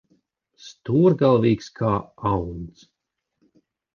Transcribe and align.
Stūrgalvīgs 0.67 1.69
kā 1.81 1.91
auns. 2.31 2.83